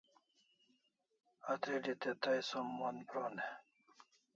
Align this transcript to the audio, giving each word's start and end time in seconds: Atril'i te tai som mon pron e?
Atril'i 1.51 1.95
te 2.01 2.11
tai 2.21 2.37
som 2.49 2.77
mon 2.79 2.99
pron 3.11 3.35
e? 3.49 3.51